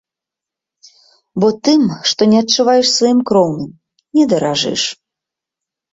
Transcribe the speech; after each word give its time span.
Бо 1.43 1.47
тым, 1.69 1.81
што 2.11 2.21
не 2.33 2.37
адчуваеш 2.45 2.87
сваім 2.97 3.19
кроўным, 3.33 3.71
не 4.21 4.25
даражыш. 4.33 4.83